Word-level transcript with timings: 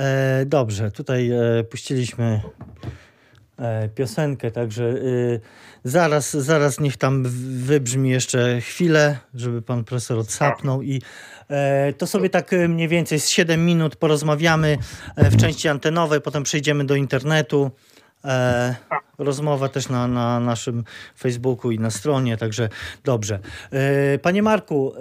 E, 0.00 0.44
dobrze, 0.46 0.90
tutaj 0.90 1.30
e, 1.30 1.64
puściliśmy 1.64 2.40
e, 3.58 3.88
piosenkę, 3.88 4.50
także 4.50 4.84
e, 4.84 4.94
zaraz, 5.84 6.30
zaraz 6.30 6.80
niech 6.80 6.96
tam 6.96 7.24
wybrzmi 7.64 8.10
jeszcze 8.10 8.60
chwilę, 8.60 9.18
żeby 9.34 9.62
pan 9.62 9.84
profesor 9.84 10.18
odsapnął 10.18 10.82
i 10.82 11.02
e, 11.50 11.92
to 11.92 12.06
sobie 12.06 12.30
tak 12.30 12.52
e, 12.52 12.68
mniej 12.68 12.88
więcej 12.88 13.20
z 13.20 13.28
7 13.28 13.66
minut 13.66 13.96
porozmawiamy 13.96 14.78
w 15.16 15.36
części 15.36 15.68
antenowej, 15.68 16.20
potem 16.20 16.42
przejdziemy 16.42 16.84
do 16.84 16.94
internetu. 16.94 17.70
E, 18.24 18.76
rozmowa 19.18 19.68
też 19.68 19.88
na, 19.88 20.08
na 20.08 20.40
naszym 20.40 20.84
Facebooku 21.18 21.70
i 21.70 21.78
na 21.78 21.90
stronie, 21.90 22.36
także 22.36 22.68
dobrze. 23.04 23.38
E, 23.70 24.18
panie 24.18 24.42
Marku, 24.42 24.92
e, 24.96 25.00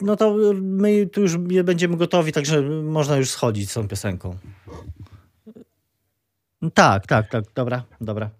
no 0.00 0.16
to 0.16 0.36
my 0.54 1.06
tu 1.06 1.20
już 1.20 1.36
będziemy 1.64 1.96
gotowi, 1.96 2.32
także 2.32 2.62
można 2.82 3.16
już 3.16 3.30
schodzić 3.30 3.70
z 3.70 3.74
tą 3.74 3.88
piosenką. 3.88 4.36
Tak, 6.74 7.06
tak, 7.06 7.28
tak, 7.28 7.44
dobra, 7.54 7.82
dobra. 8.00 8.30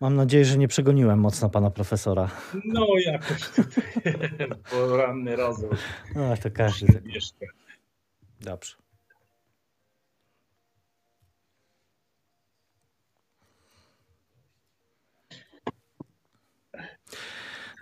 Mam 0.00 0.16
nadzieję, 0.16 0.44
że 0.44 0.58
nie 0.58 0.68
przegoniłem 0.68 1.18
mocno 1.18 1.50
pana 1.50 1.70
profesora. 1.70 2.30
No 2.64 2.86
jakoś 3.06 3.48
tutaj 3.48 4.28
poranny 4.70 5.36
rozum. 5.36 5.70
No 6.14 6.36
to 6.36 6.50
każdy. 6.50 6.86
Tak. 7.40 7.61
Dobrze. 8.42 8.82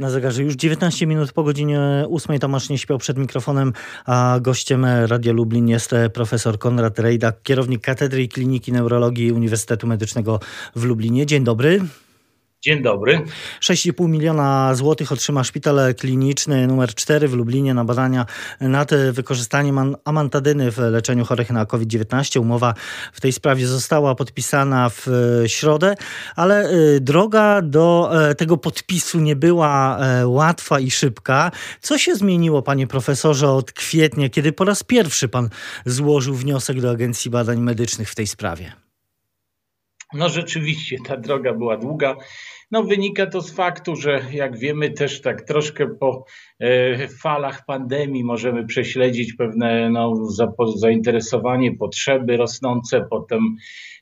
na 0.01 0.10
zegarze. 0.10 0.42
Już 0.42 0.54
19 0.54 1.06
minut 1.06 1.32
po 1.32 1.42
godzinie 1.42 1.80
8 2.10 2.38
Tomasz 2.38 2.68
nie 2.68 2.78
śpiał 2.78 2.98
przed 2.98 3.18
mikrofonem, 3.18 3.73
a 4.06 4.38
gościem 4.42 4.84
Radia 4.84 5.32
Lublin 5.32 5.68
jest 5.68 5.95
profesor 6.12 6.59
Konrad 6.59 6.98
Rejdak, 6.98 7.42
kierownik 7.42 7.82
Katedry 7.82 8.23
i 8.23 8.29
Kliniki 8.29 8.73
Neurologii 8.73 9.32
Uniwersytetu 9.32 9.87
Medycznego 9.87 10.40
w 10.76 10.85
Lublinie. 10.85 11.26
Dzień 11.26 11.45
dobry. 11.45 11.80
Dzień 12.63 12.83
dobry. 12.83 13.23
6,5 13.61 14.09
miliona 14.09 14.75
złotych 14.75 15.13
otrzyma 15.13 15.45
szpital 15.45 15.95
kliniczny 15.95 16.66
numer 16.66 16.95
4 16.95 17.29
w 17.29 17.35
Lublinie 17.35 17.75
na 17.75 17.85
badania 17.85 18.27
nad 18.61 18.91
wykorzystaniem 19.13 19.97
amantadyny 20.05 20.71
w 20.71 20.79
leczeniu 20.79 21.25
chorych 21.25 21.51
na 21.51 21.66
COVID-19. 21.66 22.41
Umowa 22.41 22.75
w 23.13 23.21
tej 23.21 23.33
sprawie 23.33 23.66
została 23.66 24.15
podpisana 24.15 24.91
w 24.91 25.07
środę, 25.47 25.95
ale 26.37 26.71
y, 26.71 27.01
droga 27.01 27.63
do 27.63 28.11
e, 28.29 28.35
tego 28.35 28.57
podpisu 28.57 29.21
nie 29.21 29.37
była 29.37 29.99
e, 29.99 30.27
łatwa 30.27 30.81
i 30.81 30.91
szybka. 30.91 31.51
Co 31.81 31.99
się 31.99 32.15
zmieniło, 32.15 32.63
panie 32.63 32.87
profesorze, 32.87 33.51
od 33.51 33.73
kwietnia, 33.73 34.29
kiedy 34.29 34.53
po 34.53 34.65
raz 34.65 34.83
pierwszy 34.83 35.29
pan 35.29 35.49
złożył 35.87 36.35
wniosek 36.35 36.81
do 36.81 36.91
Agencji 36.91 37.31
Badań 37.31 37.61
Medycznych 37.61 38.11
w 38.11 38.15
tej 38.15 38.27
sprawie? 38.27 38.90
No 40.15 40.29
rzeczywiście 40.29 40.97
ta 41.07 41.16
droga 41.16 41.55
była 41.55 41.77
długa. 41.77 42.16
No 42.71 42.83
wynika 42.83 43.27
to 43.27 43.41
z 43.41 43.51
faktu, 43.53 43.97
że 43.97 44.21
jak 44.33 44.59
wiemy 44.59 44.91
też 44.91 45.21
tak 45.21 45.43
troszkę 45.43 45.87
po 46.01 46.25
e, 46.61 47.09
falach 47.09 47.65
pandemii 47.66 48.25
możemy 48.25 48.66
prześledzić 48.66 49.33
pewne 49.33 49.91
no, 49.91 50.15
zainteresowanie, 50.77 51.77
potrzeby 51.77 52.37
rosnące. 52.37 53.07
Potem 53.11 53.57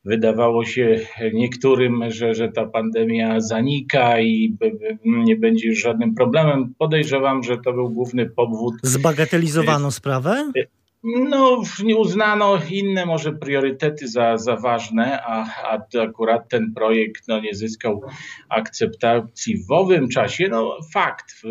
wydawało 0.04 0.64
się 0.64 1.00
niektórym, 1.32 2.10
że, 2.10 2.34
że 2.34 2.48
ta 2.48 2.66
pandemia 2.66 3.40
zanika 3.40 4.20
i 4.20 4.56
nie 5.04 5.36
będzie 5.36 5.68
już 5.68 5.78
żadnym 5.78 6.14
problemem. 6.14 6.74
Podejrzewam, 6.78 7.42
że 7.42 7.56
to 7.56 7.72
był 7.72 7.90
główny 7.90 8.30
powód. 8.30 8.74
Zbagatelizowano 8.82 9.90
sprawę? 9.90 10.52
No, 11.02 11.62
nie 11.84 11.96
uznano 11.96 12.58
inne 12.70 13.06
może 13.06 13.32
priorytety 13.32 14.08
za, 14.08 14.36
za 14.36 14.56
ważne, 14.56 15.22
a, 15.22 15.46
a 15.64 16.00
akurat 16.02 16.48
ten 16.48 16.72
projekt 16.74 17.28
no, 17.28 17.40
nie 17.40 17.54
zyskał 17.54 18.02
akceptacji 18.48 19.64
w 19.68 19.72
owym 19.72 20.08
czasie. 20.08 20.48
No 20.48 20.78
fakt, 20.92 21.42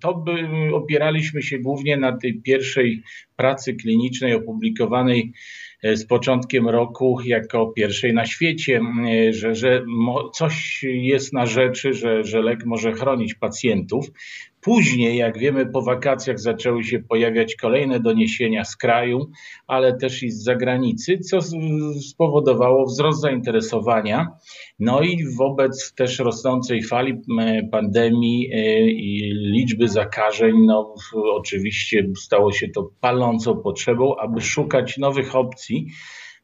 to 0.00 0.14
by 0.14 0.48
opieraliśmy 0.74 1.42
się 1.42 1.58
głównie 1.58 1.96
na 1.96 2.16
tej 2.16 2.40
pierwszej 2.42 3.02
pracy 3.36 3.74
klinicznej 3.74 4.34
opublikowanej 4.34 5.32
e, 5.82 5.96
z 5.96 6.06
początkiem 6.06 6.68
roku 6.68 7.20
jako 7.24 7.66
pierwszej 7.66 8.14
na 8.14 8.26
świecie, 8.26 8.80
e, 9.08 9.32
że, 9.32 9.54
że 9.54 9.84
coś 10.34 10.82
jest 10.82 11.32
na 11.32 11.46
rzeczy, 11.46 11.94
że, 11.94 12.24
że 12.24 12.42
lek 12.42 12.66
może 12.66 12.92
chronić 12.92 13.34
pacjentów. 13.34 14.10
Później, 14.68 15.16
jak 15.16 15.38
wiemy, 15.38 15.66
po 15.66 15.82
wakacjach 15.82 16.40
zaczęły 16.40 16.84
się 16.84 16.98
pojawiać 16.98 17.56
kolejne 17.56 18.00
doniesienia 18.00 18.64
z 18.64 18.76
kraju, 18.76 19.30
ale 19.66 19.96
też 19.96 20.22
i 20.22 20.30
z 20.30 20.42
zagranicy, 20.42 21.18
co 21.18 21.38
spowodowało 22.10 22.86
wzrost 22.86 23.20
zainteresowania. 23.20 24.26
No 24.78 25.00
i 25.00 25.24
wobec 25.36 25.94
też 25.94 26.18
rosnącej 26.18 26.82
fali 26.82 27.14
pandemii 27.72 28.50
e, 28.52 28.80
i 28.90 29.32
liczby 29.34 29.88
zakażeń, 29.88 30.54
no 30.66 30.94
oczywiście 31.32 32.06
stało 32.16 32.52
się 32.52 32.68
to 32.68 32.90
palącą 33.00 33.56
potrzebą, 33.56 34.16
aby 34.16 34.40
szukać 34.40 34.98
nowych 34.98 35.36
opcji 35.36 35.86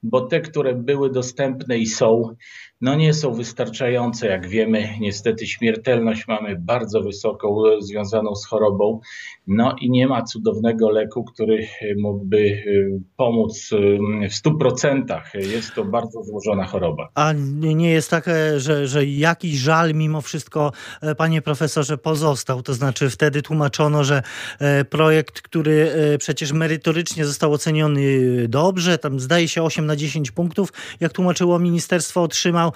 bo 0.05 0.21
te, 0.21 0.41
które 0.41 0.75
były 0.75 1.11
dostępne 1.11 1.79
i 1.79 1.87
są, 1.87 2.35
no 2.81 2.95
nie 2.95 3.15
są 3.15 3.35
wystarczające. 3.35 4.27
Jak 4.27 4.49
wiemy, 4.49 4.89
niestety 5.01 5.47
śmiertelność 5.47 6.29
mamy 6.29 6.57
bardzo 6.61 7.01
wysoką, 7.01 7.63
związaną 7.81 8.35
z 8.35 8.47
chorobą, 8.47 9.01
no 9.47 9.77
i 9.81 9.91
nie 9.91 10.07
ma 10.07 10.23
cudownego 10.23 10.91
leku, 10.91 11.25
który 11.25 11.67
mógłby 11.97 12.39
y, 12.39 13.01
pomóc 13.17 13.71
y, 13.73 14.29
w 14.29 14.35
stu 14.35 14.59
procentach. 14.59 15.35
Jest 15.35 15.75
to 15.75 15.85
bardzo 15.85 16.23
złożona 16.23 16.67
choroba. 16.67 17.09
A 17.15 17.33
nie 17.61 17.91
jest 17.91 18.11
tak, 18.11 18.29
e, 18.29 18.61
że, 18.61 18.89
że 18.89 19.07
jakiś 19.07 19.55
żal 19.55 19.95
mimo 19.95 20.21
wszystko, 20.21 20.73
e, 21.01 21.15
panie 21.15 21.43
profesorze, 21.43 21.99
pozostał? 21.99 22.63
To 22.63 22.75
znaczy 22.75 23.11
wtedy 23.11 23.43
tłumaczono, 23.43 24.05
że 24.05 24.23
e, 24.59 24.85
projekt, 24.85 25.41
który 25.41 25.95
przecież 26.19 26.53
merytorycznie 26.53 27.25
został 27.25 27.53
oceniony 27.53 28.01
dobrze, 28.49 28.99
tam 28.99 29.21
zdaje 29.21 29.49
się 29.49 29.63
8 29.63 29.87
na 29.87 29.97
10 29.97 30.31
punktów, 30.31 30.73
jak 31.01 31.13
tłumaczyło 31.13 31.59
ministerstwo, 31.59 32.23
otrzymał, 32.23 32.73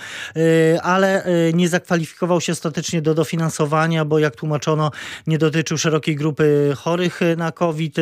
ale 0.83 1.25
nie 1.55 1.69
zakwalifikował 1.69 2.41
się 2.41 2.53
ostatecznie 2.53 3.03
do 3.03 3.15
dofinansowania, 3.15 4.05
bo 4.05 4.19
jak 4.19 4.37
tłumaczono, 4.37 4.91
nie 5.27 5.39
dotyczył 5.39 5.79
szerokiej 5.79 6.17
grupy 6.17 6.58
chorych 6.77 7.21
na 7.37 7.53
COVID, 7.53 7.97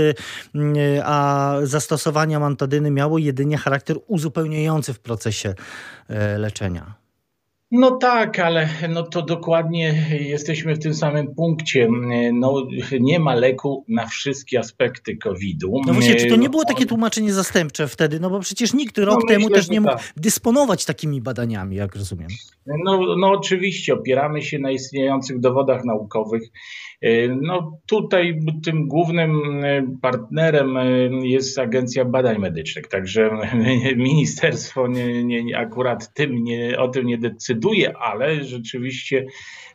a 1.05 1.55
zastosowanie 1.63 2.39
mantadyny 2.39 2.91
miało 2.91 3.19
jedynie 3.19 3.59
charakter 3.59 3.97
uzupełniający 4.07 4.95
w 4.95 4.99
procesie 4.99 5.55
e, 6.09 6.39
leczenia. 6.39 7.06
No 7.71 7.91
tak, 7.91 8.39
ale 8.39 8.69
no 8.89 9.03
to 9.03 9.23
dokładnie 9.23 9.95
jesteśmy 10.21 10.75
w 10.75 10.79
tym 10.79 10.95
samym 10.95 11.35
punkcie. 11.35 11.89
No, 12.33 12.67
nie 13.01 13.19
ma 13.19 13.35
leku 13.35 13.85
na 13.89 14.07
wszystkie 14.07 14.59
aspekty 14.59 15.17
COVID-u. 15.17 15.81
No 15.87 15.93
właśnie, 15.93 16.15
czy 16.15 16.27
to 16.27 16.37
nie 16.37 16.49
było 16.49 16.65
takie 16.65 16.87
tłumaczenie 16.87 17.33
zastępcze 17.33 17.89
wtedy? 17.89 18.21
No 18.21 18.31
bo 18.31 18.41
przecież 18.41 18.75
nikt 18.75 18.99
rok 18.99 19.21
no, 19.23 19.29
temu 19.29 19.45
myślę, 19.45 19.57
też 19.57 19.69
nie 19.69 19.81
mógł 19.81 19.93
tak. 19.93 20.13
dysponować 20.17 20.85
takimi 20.85 21.21
badaniami, 21.21 21.77
jak 21.77 21.97
rozumiem. 21.97 22.29
No, 22.85 23.17
no 23.17 23.31
oczywiście, 23.31 23.95
opieramy 23.95 24.43
się 24.43 24.59
na 24.59 24.71
istniejących 24.71 25.41
dowodach 25.41 25.85
naukowych. 25.85 26.43
No 27.43 27.79
tutaj 27.87 28.39
tym 28.65 28.89
głównym 28.89 29.41
partnerem 30.03 30.79
jest 31.23 31.59
Agencja 31.59 32.05
Badań 32.05 32.39
Medycznych, 32.39 32.89
także 32.89 33.31
ministerstwo 33.97 34.89
nie, 34.89 35.25
nie, 35.25 35.59
akurat 35.59 36.15
tym 36.15 36.45
nie, 36.45 36.79
o 36.79 36.89
tym 36.89 37.07
nie 37.07 37.19
decyduje 37.19 37.56
decyduje, 37.57 37.97
ale 37.97 38.45
rzeczywiście 38.45 39.27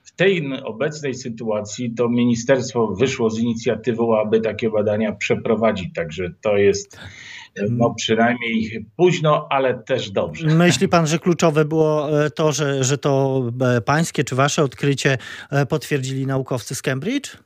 w 0.04 0.16
tej 0.16 0.64
obecnej 0.64 1.14
sytuacji 1.14 1.94
to 1.94 2.10
ministerstwo 2.10 2.88
wyszło 2.88 3.30
z 3.30 3.40
inicjatywą, 3.40 4.20
aby 4.20 4.42
takie 4.42 4.70
badania 4.70 5.12
przeprowadzić. 5.16 5.94
Także 5.96 6.34
to 6.42 6.58
jest 6.58 7.00
no 7.70 7.94
przynajmniej 7.98 8.86
późno, 8.98 9.48
ale 9.50 9.84
też 9.84 10.12
dobrze. 10.12 10.48
Myśli 10.48 10.88
pan, 10.88 11.08
że 11.08 11.20
kluczowe 11.20 11.66
było 11.66 12.24
e, 12.26 12.30
to, 12.30 12.52
że, 12.52 12.84
że 12.84 12.98
to 12.98 13.44
e, 13.62 13.82
pańskie 13.82 14.24
czy 14.24 14.36
wasze 14.36 14.64
odkrycie 14.64 15.18
e, 15.52 15.66
potwierdzili 15.66 16.26
naukowcy 16.26 16.76
z 16.76 16.82
Cambridge? 16.82 17.38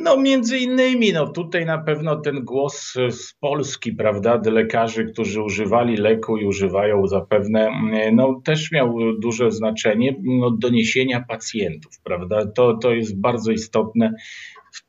No 0.00 0.16
między 0.16 0.58
innymi, 0.58 1.12
no 1.12 1.26
tutaj 1.28 1.66
na 1.66 1.78
pewno 1.78 2.16
ten 2.16 2.44
głos 2.44 2.94
z 3.10 3.34
Polski, 3.40 3.92
prawda, 3.92 4.40
lekarzy, 4.44 5.04
którzy 5.04 5.42
używali 5.42 5.96
leku 5.96 6.36
i 6.36 6.46
używają 6.46 7.06
zapewne, 7.06 7.70
no 8.12 8.40
też 8.44 8.72
miał 8.72 8.96
duże 9.18 9.50
znaczenie, 9.50 10.16
no 10.22 10.50
doniesienia 10.50 11.24
pacjentów, 11.28 12.00
prawda, 12.04 12.46
to, 12.46 12.76
to 12.76 12.94
jest 12.94 13.20
bardzo 13.20 13.52
istotne 13.52 14.12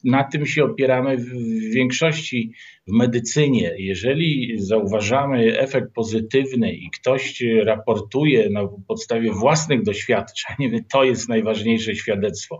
na 0.03 0.23
tym 0.23 0.45
się 0.45 0.63
opieramy 0.63 1.17
w 1.17 1.33
większości 1.73 2.51
w 2.87 2.91
medycynie. 2.91 3.75
Jeżeli 3.77 4.53
zauważamy 4.59 5.59
efekt 5.59 5.93
pozytywny 5.93 6.73
i 6.73 6.89
ktoś 6.89 7.43
raportuje 7.63 8.49
na 8.49 8.67
podstawie 8.87 9.31
własnych 9.31 9.83
doświadczeń, 9.83 10.55
to 10.93 11.03
jest 11.03 11.29
najważniejsze 11.29 11.95
świadectwo. 11.95 12.59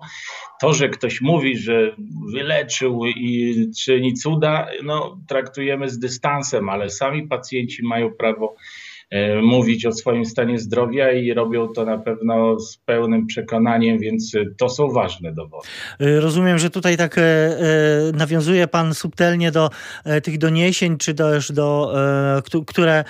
To, 0.62 0.74
że 0.74 0.90
ktoś 0.90 1.22
mówi, 1.22 1.58
że 1.58 1.96
wyleczył 2.34 3.06
i 3.06 3.56
czyni 3.84 4.14
cuda, 4.14 4.68
no, 4.84 5.20
traktujemy 5.28 5.90
z 5.90 6.00
dystansem, 6.00 6.70
ale 6.70 6.90
sami 6.90 7.28
pacjenci 7.28 7.84
mają 7.84 8.12
prawo 8.14 8.56
mówić 9.42 9.86
o 9.86 9.92
swoim 9.92 10.26
stanie 10.26 10.60
zdrowia 10.60 11.12
i 11.12 11.34
robią 11.34 11.68
to 11.68 11.86
na 11.86 11.98
pewno 11.98 12.60
z 12.60 12.78
pełnym 12.78 13.28
przekonaniem, 13.28 14.00
więc 14.00 14.32
to 14.58 14.70
są 14.70 14.90
ważne 14.90 15.34
dowody. 15.34 15.68
E, 16.00 16.20
rozumiem, 16.20 16.60
że 16.60 16.70
tutaj 16.70 16.98
tak 16.98 17.18
e, 17.18 17.22
nawiązuje 18.14 18.68
Pan 18.68 18.94
subtelnie 18.94 19.52
do 19.52 19.70
tych 20.24 20.38
doniesień, 20.38 20.98
czy 20.98 21.14
też 21.14 21.52
do, 21.52 21.94
które 22.68 23.04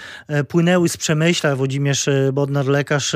płynęły 0.48 0.90
z 0.90 0.98
Przemyśla. 0.98 1.56
Włodzimierz 1.56 2.10
Bodnar, 2.34 2.66
lekarz 2.66 3.16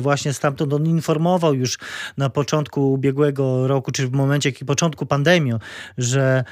właśnie 0.00 0.32
stamtąd, 0.32 0.72
on 0.72 0.86
informował 0.86 1.54
już 1.54 1.78
na 2.18 2.30
początku 2.30 2.92
ubiegłego 2.92 3.68
roku, 3.68 3.92
czy 3.92 4.08
w 4.08 4.12
momencie 4.12 4.52
początku 4.66 5.06
pandemii, 5.06 5.52
że 5.98 6.44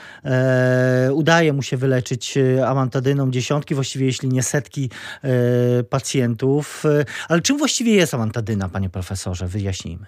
udaje 1.12 1.52
mu 1.52 1.62
się 1.62 1.76
wyleczyć 1.76 2.38
amantadyną 2.66 3.30
dziesiątki, 3.30 3.74
właściwie 3.74 4.06
jeśli 4.06 4.28
nie 4.28 4.42
setki 4.42 4.90
pacjentów. 5.90 6.84
Ale 7.28 7.40
czym 7.40 7.58
właściwie 7.58 7.94
jest 7.94 8.14
amantadyna, 8.14 8.68
panie 8.68 8.90
profesorze? 8.90 9.48
Wyjaśnijmy. 9.48 10.06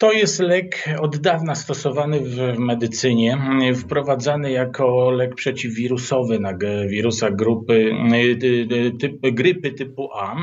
To 0.00 0.12
jest 0.12 0.40
lek 0.40 0.84
od 1.00 1.16
dawna 1.16 1.54
stosowany 1.54 2.20
w 2.20 2.58
medycynie, 2.58 3.38
wprowadzany 3.76 4.50
jako 4.50 5.10
lek 5.10 5.34
przeciwwirusowy 5.34 6.38
na 6.38 6.58
wirusa 6.88 7.30
grupy, 7.30 7.92
typ, 9.00 9.20
grypy 9.22 9.70
typu 9.72 10.08
A. 10.14 10.36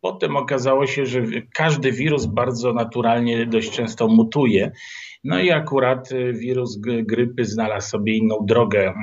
Potem 0.00 0.36
okazało 0.36 0.86
się, 0.86 1.06
że 1.06 1.22
każdy 1.54 1.92
wirus 1.92 2.26
bardzo 2.26 2.72
naturalnie 2.72 3.46
dość 3.46 3.70
często 3.70 4.08
mutuje. 4.08 4.72
No 5.24 5.40
i 5.40 5.50
akurat 5.50 6.08
wirus 6.32 6.78
grypy 6.80 7.44
znalazł 7.44 7.88
sobie 7.88 8.16
inną 8.16 8.38
drogę 8.46 8.94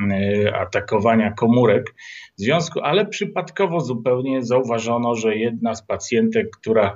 atakowania 0.53 1.31
komórek. 1.31 1.95
W 2.37 2.41
związku, 2.41 2.79
ale 2.79 3.05
przypadkowo 3.05 3.79
zupełnie 3.79 4.43
zauważono, 4.43 5.15
że 5.15 5.35
jedna 5.35 5.75
z 5.75 5.85
pacjentek, 5.85 6.47
która 6.59 6.95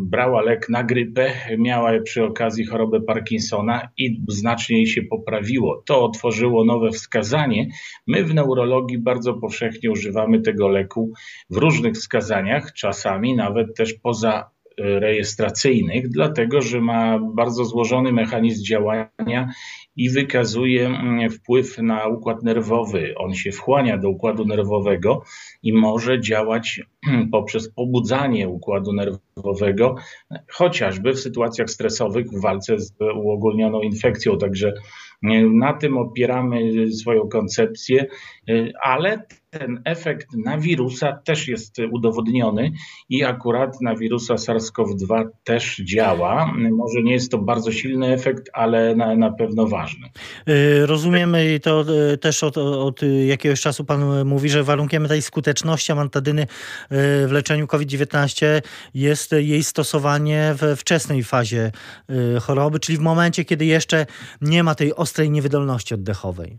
brała 0.00 0.42
lek 0.42 0.68
na 0.68 0.84
grypę, 0.84 1.32
miała 1.58 1.99
przy 2.00 2.24
okazji 2.24 2.66
chorobę 2.66 3.00
Parkinsona 3.00 3.88
i 3.96 4.22
znacznie 4.28 4.76
jej 4.76 4.86
się 4.86 5.02
poprawiło. 5.02 5.82
To 5.86 6.04
otworzyło 6.04 6.64
nowe 6.64 6.90
wskazanie. 6.90 7.68
My 8.06 8.24
w 8.24 8.34
neurologii 8.34 8.98
bardzo 8.98 9.34
powszechnie 9.34 9.90
używamy 9.90 10.40
tego 10.40 10.68
leku 10.68 11.12
w 11.50 11.56
różnych 11.56 11.94
wskazaniach, 11.94 12.72
czasami 12.72 13.36
nawet 13.36 13.76
też 13.76 13.94
poza 13.94 14.50
rejestracyjnych, 14.80 16.08
dlatego 16.08 16.62
że 16.62 16.80
ma 16.80 17.18
bardzo 17.34 17.64
złożony 17.64 18.12
mechanizm 18.12 18.64
działania 18.64 19.52
i 19.96 20.10
wykazuje 20.10 20.86
mm, 20.86 21.30
wpływ 21.30 21.78
na 21.78 22.06
układ 22.06 22.42
nerwowy. 22.42 23.14
On 23.16 23.34
się 23.34 23.52
wchłania 23.52 23.98
do 23.98 24.10
układu 24.10 24.44
nerwowego 24.44 25.22
i 25.62 25.72
może 25.72 26.20
działać 26.20 26.80
poprzez 27.32 27.72
pobudzanie 27.72 28.48
układu 28.48 28.92
nerwowego, 28.92 29.94
chociażby 30.48 31.12
w 31.12 31.20
sytuacjach 31.20 31.70
stresowych 31.70 32.26
w 32.26 32.40
walce 32.40 32.78
z 32.78 32.94
uogólnioną 33.16 33.80
infekcją. 33.80 34.38
Także 34.38 34.72
na 35.50 35.72
tym 35.72 35.98
opieramy 35.98 36.92
swoją 36.92 37.28
koncepcję, 37.28 38.06
ale 38.82 39.26
ten 39.50 39.80
efekt 39.84 40.26
na 40.44 40.58
wirusa 40.58 41.12
też 41.24 41.48
jest 41.48 41.76
udowodniony 41.92 42.72
i 43.08 43.24
akurat 43.24 43.80
na 43.80 43.96
wirusa 43.96 44.34
SARS-CoV-2 44.34 45.28
też 45.44 45.76
działa. 45.76 46.54
Może 46.70 47.02
nie 47.02 47.12
jest 47.12 47.30
to 47.30 47.38
bardzo 47.38 47.72
silny 47.72 48.06
efekt, 48.06 48.50
ale 48.52 48.96
na, 48.96 49.16
na 49.16 49.30
pewno 49.32 49.66
ważny. 49.66 50.08
Y, 50.48 50.86
rozumiemy 50.86 51.60
to 51.60 51.84
y, 52.12 52.18
też 52.18 52.44
od, 52.44 52.58
od 52.58 53.00
jakiegoś 53.26 53.60
czasu 53.60 53.84
Pan 53.84 54.24
mówi, 54.24 54.48
że 54.48 54.64
warunkiem 54.64 55.08
tej 55.08 55.22
skuteczności 55.22 55.92
amantadyny 55.92 56.42
y, 56.42 56.46
w 57.28 57.30
leczeniu 57.32 57.66
COVID-19 57.66 58.46
jest 58.94 59.32
jej 59.32 59.64
stosowanie 59.64 60.54
we 60.56 60.76
wczesnej 60.76 61.24
fazie 61.24 61.72
choroby, 62.42 62.80
czyli 62.80 62.98
w 62.98 63.00
momencie, 63.00 63.44
kiedy 63.44 63.64
jeszcze 63.64 64.06
nie 64.40 64.62
ma 64.62 64.74
tej 64.74 64.94
ostrej 65.10 65.30
niewydolności 65.30 65.94
oddechowej. 65.94 66.58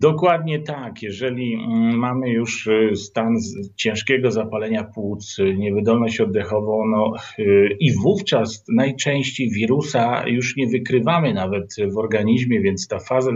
Dokładnie 0.00 0.60
tak. 0.60 1.02
Jeżeli 1.02 1.54
mm, 1.54 1.98
mamy 1.98 2.30
już 2.30 2.66
y, 2.66 2.96
stan 2.96 3.34
ciężkiego 3.76 4.30
zapalenia 4.30 4.84
płuc, 4.84 5.38
y, 5.38 5.54
niewydolność 5.54 6.20
oddechową, 6.20 6.86
no 6.86 7.12
y, 7.38 7.76
i 7.80 7.92
wówczas 7.92 8.64
najczęściej 8.68 9.50
wirusa 9.50 10.28
już 10.28 10.56
nie 10.56 10.66
wykrywamy 10.66 11.34
nawet 11.34 11.74
w 11.94 11.98
organizmie, 11.98 12.60
więc 12.60 12.88
ta 12.88 12.98
faza, 12.98 13.30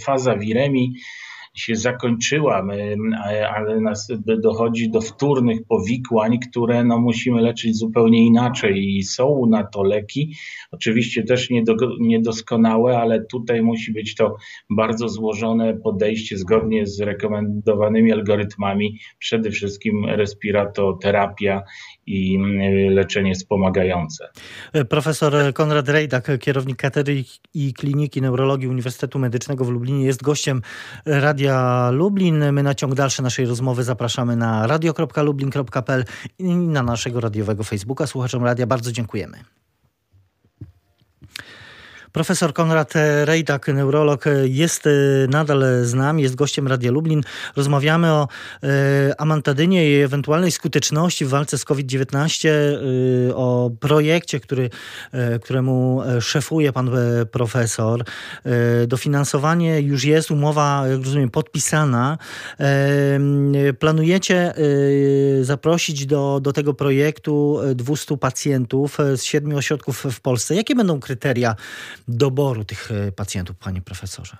faza 0.00 0.36
wiremii 0.36 0.92
się 1.60 1.76
zakończyła, 1.76 2.62
my, 2.62 2.96
ale 3.56 3.80
nas 3.80 4.12
dochodzi 4.38 4.90
do 4.90 5.00
wtórnych 5.00 5.58
powikłań, 5.68 6.38
które 6.38 6.84
no, 6.84 6.98
musimy 6.98 7.40
leczyć 7.40 7.76
zupełnie 7.76 8.26
inaczej 8.26 8.96
i 8.96 9.02
są 9.02 9.46
na 9.50 9.64
to 9.64 9.82
leki. 9.82 10.36
Oczywiście 10.70 11.22
też 11.22 11.48
niedoskonałe, 12.00 12.98
ale 12.98 13.24
tutaj 13.24 13.62
musi 13.62 13.92
być 13.92 14.14
to 14.14 14.36
bardzo 14.70 15.08
złożone 15.08 15.74
podejście 15.74 16.38
zgodnie 16.38 16.86
z 16.86 17.00
rekomendowanymi 17.00 18.12
algorytmami, 18.12 18.98
przede 19.18 19.50
wszystkim 19.50 20.04
respiratoterapia 20.04 21.62
i 22.06 22.36
mm, 22.36 22.94
leczenie 22.94 23.34
wspomagające. 23.34 24.28
Profesor 24.88 25.54
Konrad 25.54 25.88
Rejdak, 25.88 26.38
kierownik 26.40 26.76
katedry 26.76 27.24
i 27.54 27.74
kliniki 27.74 28.22
neurologii 28.22 28.68
Uniwersytetu 28.68 29.18
Medycznego 29.18 29.64
w 29.64 29.70
Lublinie 29.70 30.04
jest 30.04 30.22
gościem 30.22 30.62
Radia 31.06 31.47
Lublin. 31.92 32.52
My 32.52 32.62
na 32.62 32.74
ciąg 32.74 32.94
dalszy 32.94 33.22
naszej 33.22 33.46
rozmowy 33.46 33.84
zapraszamy 33.84 34.36
na 34.36 34.66
radio.lublin.pl 34.66 36.04
i 36.38 36.54
na 36.54 36.82
naszego 36.82 37.20
radiowego 37.20 37.64
Facebooka. 37.64 38.06
Słuchaczom 38.06 38.44
radia 38.44 38.66
bardzo 38.66 38.92
dziękujemy. 38.92 39.38
Profesor 42.12 42.52
Konrad 42.52 42.94
Rejdak, 43.24 43.68
neurolog, 43.68 44.24
jest 44.44 44.86
e, 44.86 44.90
nadal 45.28 45.64
z 45.82 45.94
nami, 45.94 46.22
jest 46.22 46.34
gościem 46.34 46.68
Radia 46.68 46.90
Lublin. 46.90 47.22
Rozmawiamy 47.56 48.12
o 48.12 48.28
e, 48.62 49.20
amantadynie 49.20 49.90
i 49.90 50.00
ewentualnej 50.02 50.52
skuteczności 50.52 51.24
w 51.24 51.28
walce 51.28 51.58
z 51.58 51.64
COVID-19, 51.64 52.48
e, 52.48 53.34
o 53.34 53.70
projekcie, 53.80 54.40
który, 54.40 54.70
któremu 55.42 56.02
szefuje 56.20 56.72
pan 56.72 56.90
profesor. 57.30 58.04
Dofinansowanie 58.86 59.80
już 59.80 60.04
jest, 60.04 60.30
umowa, 60.30 60.84
jak 60.88 61.04
rozumiem, 61.04 61.30
podpisana. 61.30 62.18
Planujecie 63.78 64.54
zaprosić 65.42 66.06
do, 66.06 66.40
do 66.42 66.52
tego 66.52 66.74
projektu 66.74 67.60
200 67.74 68.16
pacjentów 68.16 68.98
z 69.16 69.22
siedmiu 69.22 69.56
ośrodków 69.56 70.04
w 70.10 70.20
Polsce. 70.20 70.54
Jakie 70.54 70.74
będą 70.74 71.00
kryteria 71.00 71.56
doboru 72.08 72.64
tych 72.64 72.90
e, 72.90 73.12
pacjentów, 73.12 73.56
panie 73.56 73.80
profesorze? 73.80 74.36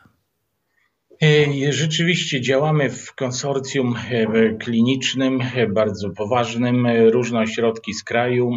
E, 1.22 1.72
rzeczywiście 1.72 2.40
działamy 2.40 2.90
w 2.90 3.14
konsorcjum 3.14 3.94
e, 4.10 4.54
klinicznym, 4.54 5.40
bardzo 5.74 6.10
poważnym, 6.10 6.86
różne 6.86 7.40
ośrodki 7.40 7.94
z 7.94 8.04
kraju. 8.04 8.50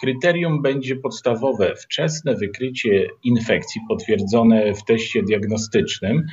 Kryterium 0.00 0.62
będzie 0.62 0.96
podstawowe 0.96 1.74
wczesne 1.76 2.34
wykrycie 2.34 3.08
infekcji 3.24 3.80
potwierdzone 3.88 4.74
w 4.74 4.84
teście 4.84 5.22
diagnostycznym. 5.22 6.26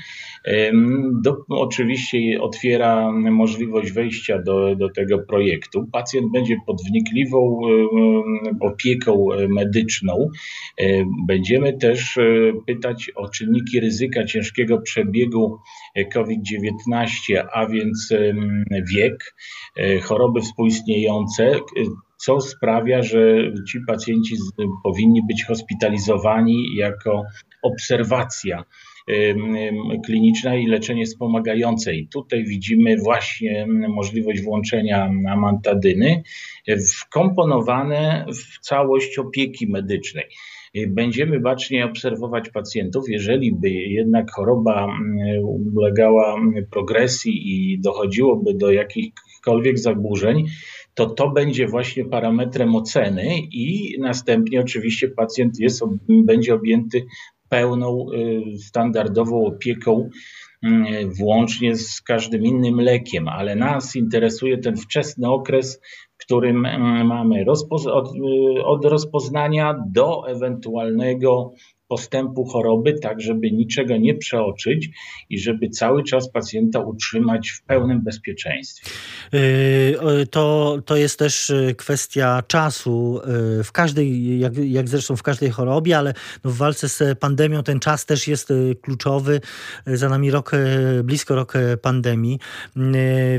Do, 1.22 1.38
oczywiście 1.50 2.41
otwiera 2.41 3.12
możliwość 3.12 3.91
wejścia 3.91 4.41
do, 4.41 4.75
do 4.75 4.89
tego 4.89 5.20
projektu. 5.20 5.88
Pacjent 5.91 6.32
będzie 6.32 6.56
pod 6.65 6.82
wnikliwą 6.89 7.62
opieką 8.60 9.27
medyczną. 9.50 10.29
Będziemy 11.27 11.74
też 11.74 12.17
e, 12.17 12.24
pytać 12.67 13.12
o 13.15 13.29
czynniki 13.29 13.79
ryzyka 13.79 14.25
ciężkiego 14.25 14.82
przebiegu 14.82 15.60
e, 15.96 16.06
COVID-19, 16.06 17.44
a 17.53 17.67
więc 17.67 18.13
wiek, 18.94 19.36
e, 19.77 20.00
choroby 20.00 20.41
współistniejące, 20.41 21.51
co 22.17 22.41
sprawia, 22.41 23.01
że 23.01 23.20
ci 23.72 23.79
pacjenci 23.88 24.36
powinni 24.84 25.22
być 25.27 25.46
hospitalizowani 25.46 26.75
jako 26.75 27.24
obserwacja 27.62 28.63
kliniczna 30.06 30.56
i 30.56 30.68
leczenie 30.68 31.06
wspomagające. 31.06 31.96
I 31.96 32.08
tutaj 32.08 32.44
widzimy 32.46 32.98
właśnie 32.98 33.68
możliwość 33.90 34.42
włączenia 34.42 35.10
amantadyny 35.30 36.24
wkomponowane 37.02 38.26
w 38.34 38.60
całość 38.60 39.20
opieki 39.20 39.68
medycznej. 39.68 40.26
Będziemy 40.88 41.40
bacznie 41.40 41.86
obserwować 41.86 42.50
pacjentów. 42.50 43.10
Jeżeli 43.10 43.56
by 43.56 43.70
jednak 43.70 44.32
choroba 44.32 44.88
ulegała 45.76 46.42
progresji 46.72 47.54
i 47.54 47.80
dochodziłoby 47.80 48.54
do 48.54 48.72
jakichkolwiek 48.72 49.80
zaburzeń, 49.80 50.46
to 50.94 51.06
to 51.06 51.30
będzie 51.30 51.68
właśnie 51.68 52.06
parametrem 52.06 52.76
oceny 52.76 53.26
i 53.52 53.96
następnie 54.00 54.60
oczywiście 54.60 55.08
pacjent 55.08 55.60
jest, 55.60 55.84
będzie 56.10 56.54
objęty 56.54 57.06
pełną 57.50 58.06
y, 58.12 58.58
standardową 58.58 59.46
opieką 59.46 60.10
mm, 60.63 61.13
włącznie 61.13 61.75
z 61.75 62.01
każdym 62.01 62.46
innym 62.46 62.82
lekiem, 62.82 63.27
ale 63.27 63.56
nas 63.56 63.96
interesuje 63.96 64.58
ten 64.58 64.77
wczesny 64.77 65.30
okres, 65.30 65.82
w 66.18 66.25
którym 66.25 66.66
mm, 66.66 67.08
mamy 67.08 67.46
od, 67.72 68.16
y, 68.16 68.63
od 68.63 68.86
rozpoznania 68.86 69.75
do 69.94 70.30
ewentualnego 70.30 71.54
postępu 71.88 72.46
choroby, 72.46 72.94
tak 72.94 73.22
żeby 73.22 73.51
niczego 73.51 73.98
nie 73.98 74.15
przeoczyć 74.15 74.89
i 75.29 75.39
żeby 75.39 75.70
cały 75.70 76.03
czas 76.03 76.32
pacjenta 76.32 76.79
utrzymać 76.79 77.50
w 77.50 77.62
pełnym 77.62 78.01
bezpieczeństwie. 78.03 78.91
Yy, 79.32 80.27
to, 80.32 80.77
to 80.86 80.96
jest 80.96 81.20
też 81.20 81.50
yy, 81.50 81.75
kwestia 81.75 82.44
czasu 82.48 83.22
yy, 83.58 83.63
w 83.63 83.72
każdej, 83.72 84.39
jak, 84.39 84.58
jak 84.58 84.89
zresztą 84.89 85.15
w 85.15 85.24
każdej 85.24 85.50
chorobie, 85.50 85.98
ale 85.98 86.13
no 86.44 86.51
w 86.51 86.58
walce 86.58 86.89
z 86.89 87.20
pandemią 87.20 87.63
ten 87.63 87.79
czas 87.79 88.06
też 88.06 88.27
jest 88.27 88.53
kluczowy. 88.82 89.41
Za 89.86 90.10
nami 90.10 90.32
rok, 90.32 90.51
blisko 91.03 91.36
rok 91.36 91.53
pandemii, 91.82 92.39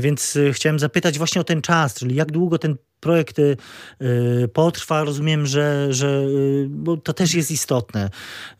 więc 0.01 0.37
chciałem 0.51 0.79
zapytać 0.79 1.17
właśnie 1.17 1.41
o 1.41 1.43
ten 1.43 1.61
czas, 1.61 1.95
czyli 1.95 2.15
jak 2.15 2.31
długo 2.31 2.57
ten 2.57 2.75
projekt 2.99 3.39
y, 3.39 3.57
potrwa. 4.53 5.03
Rozumiem, 5.03 5.45
że, 5.45 5.93
że 5.93 6.07
y, 6.07 6.67
bo 6.69 6.97
to 6.97 7.13
też 7.13 7.33
jest 7.33 7.51
istotne 7.51 8.09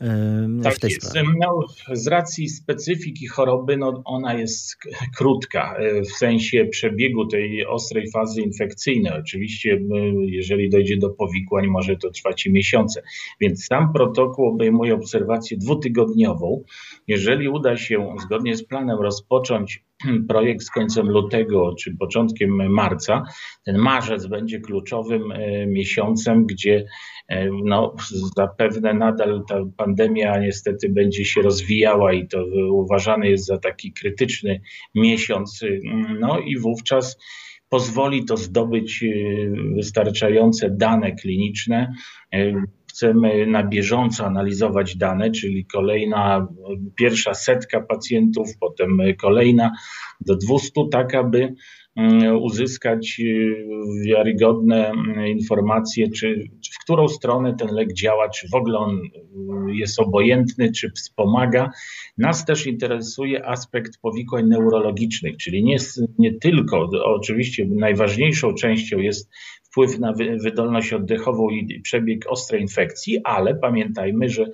y, 0.01 0.63
tak 0.63 0.75
w 0.75 0.79
tej 0.79 0.91
jest. 0.91 1.07
sprawie. 1.07 1.27
No, 1.39 1.59
z 1.93 2.07
racji 2.07 2.49
specyfiki 2.49 3.27
choroby, 3.27 3.77
no, 3.77 4.01
ona 4.05 4.33
jest 4.33 4.77
krótka 5.17 5.77
w 6.03 6.17
sensie 6.17 6.65
przebiegu 6.65 7.27
tej 7.27 7.65
ostrej 7.65 8.11
fazy 8.11 8.41
infekcyjnej. 8.41 9.13
Oczywiście, 9.19 9.79
jeżeli 10.25 10.69
dojdzie 10.69 10.97
do 10.97 11.09
powikłań, 11.09 11.67
może 11.67 11.95
to 11.97 12.09
trwać 12.09 12.45
i 12.45 12.51
miesiące. 12.51 13.01
Więc 13.41 13.65
sam 13.65 13.93
protokół 13.93 14.47
obejmuje 14.47 14.95
obserwację 14.95 15.57
dwutygodniową. 15.57 16.63
Jeżeli 17.07 17.49
uda 17.49 17.77
się 17.77 18.15
zgodnie 18.25 18.55
z 18.55 18.63
planem 18.63 18.99
rozpocząć 18.99 19.83
projekt 20.29 20.63
z 20.63 20.69
końcem 20.69 21.09
lutego 21.09 21.75
czy 21.79 21.97
początkiem 21.97 22.71
marca. 22.71 23.23
Ten 23.65 23.77
marzec 23.77 24.27
będzie 24.27 24.59
kluczowym 24.59 25.31
e, 25.31 25.67
miesiącem, 25.67 26.45
gdzie 26.45 26.85
e, 27.27 27.49
no, 27.63 27.95
zapewne 28.37 28.93
nadal 28.93 29.43
ta 29.49 29.59
pandemia 29.77 30.39
niestety 30.39 30.89
będzie 30.89 31.25
się 31.25 31.41
rozwijała 31.41 32.13
i 32.13 32.27
to 32.27 32.45
uważany 32.71 33.29
jest 33.29 33.45
za 33.45 33.57
taki 33.57 33.93
krytyczny 33.93 34.61
miesiąc. 34.95 35.61
No 36.19 36.39
i 36.39 36.57
wówczas 36.57 37.17
pozwoli 37.69 38.25
to 38.25 38.37
zdobyć 38.37 39.03
e, 39.03 39.07
wystarczające 39.75 40.69
dane 40.69 41.11
kliniczne 41.15 41.93
chcemy 42.99 43.47
na 43.47 43.63
bieżąco 43.63 44.25
analizować 44.25 44.97
dane, 44.97 45.31
czyli 45.31 45.65
kolejna, 45.65 46.47
pierwsza 46.95 47.33
setka 47.33 47.81
pacjentów, 47.81 48.47
potem 48.59 48.97
kolejna 49.21 49.71
do 50.21 50.35
200, 50.35 50.71
tak 50.91 51.15
aby 51.15 51.53
uzyskać 52.41 53.19
y, 53.19 53.65
wiarygodne 54.05 54.89
mm, 54.89 55.27
informacje, 55.27 56.11
czy, 56.11 56.43
w 56.73 56.83
którą 56.83 57.07
stronę 57.07 57.55
ten 57.59 57.67
lek 57.67 57.93
działa, 57.93 58.29
czy 58.29 58.47
w 58.49 58.55
ogóle 58.55 58.77
on 58.77 58.95
y, 58.95 59.75
jest 59.75 59.99
obojętny, 59.99 60.71
czy 60.71 60.91
wspomaga. 60.91 61.69
Nas 62.17 62.45
też 62.45 62.67
interesuje 62.67 63.45
aspekt 63.45 63.91
powikłań 64.01 64.47
neurologicznych, 64.47 65.37
czyli 65.37 65.63
nie, 65.63 65.77
nie 66.17 66.33
tylko, 66.33 66.89
oczywiście 67.03 67.65
najważniejszą 67.69 68.53
częścią 68.53 68.99
jest 68.99 69.29
wpływ 69.63 69.99
na 69.99 70.13
wydolność 70.43 70.93
oddechową 70.93 71.49
i 71.49 71.81
przebieg 71.81 72.25
ostrej 72.27 72.61
infekcji, 72.61 73.17
ale 73.23 73.55
pamiętajmy, 73.55 74.29
że 74.29 74.45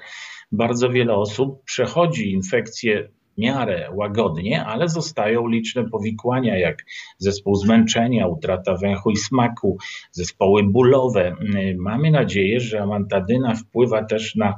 bardzo 0.51 0.89
wiele 0.89 1.15
osób 1.15 1.63
przechodzi 1.63 2.31
infekcję 2.31 3.09
miarę 3.37 3.89
łagodnie, 3.93 4.65
ale 4.65 4.89
zostają 4.89 5.47
liczne 5.47 5.89
powikłania, 5.89 6.57
jak 6.57 6.77
zespół 7.17 7.55
zmęczenia, 7.55 8.27
utrata 8.27 8.75
węchu 8.75 9.11
i 9.11 9.17
smaku, 9.17 9.77
zespoły 10.11 10.63
bólowe. 10.63 11.35
Mamy 11.77 12.11
nadzieję, 12.11 12.59
że 12.59 12.81
amantadyna 12.81 13.55
wpływa 13.55 14.03
też 14.03 14.35
na 14.35 14.55